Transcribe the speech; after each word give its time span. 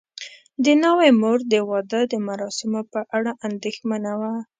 د 0.63 0.65
ناوې 0.81 1.09
مور 1.21 1.39
د 1.51 1.53
واده 1.69 2.01
د 2.11 2.13
مراسمو 2.27 2.81
په 2.91 2.99
اړه 3.17 3.31
اندېښمنه 3.47 4.11
وه. 4.19 4.33